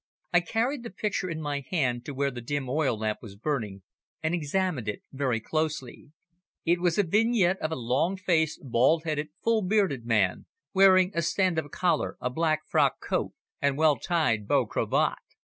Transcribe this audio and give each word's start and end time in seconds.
I 0.33 0.39
carried 0.39 0.81
the 0.81 0.89
picture 0.89 1.29
in 1.29 1.39
my 1.43 1.63
hand 1.69 2.05
to 2.05 2.15
where 2.15 2.31
the 2.31 2.41
dim 2.41 2.67
oil 2.67 2.97
lamp 2.97 3.19
was 3.21 3.35
burning, 3.35 3.83
and 4.23 4.33
examined 4.33 4.87
it 4.87 5.03
very 5.11 5.39
closely. 5.39 6.09
It 6.65 6.81
was 6.81 6.97
a 6.97 7.03
vignette 7.03 7.59
of 7.61 7.71
a 7.71 7.75
long 7.75 8.17
faced, 8.17 8.61
bald 8.63 9.03
headed, 9.03 9.27
full 9.43 9.61
bearded 9.61 10.03
man, 10.07 10.47
wearing 10.73 11.11
a 11.13 11.21
stand 11.21 11.59
up 11.59 11.69
collar, 11.69 12.17
a 12.19 12.31
black 12.31 12.65
frock 12.67 12.95
coat 12.99 13.33
and 13.61 13.77
well 13.77 13.95
tied 13.99 14.47
bow 14.47 14.65
cravat. 14.65 15.19